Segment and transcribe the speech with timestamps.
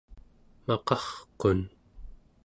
[0.65, 1.61] maqarqun